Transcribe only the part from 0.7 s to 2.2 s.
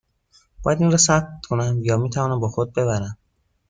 این را ثبت کنم یا می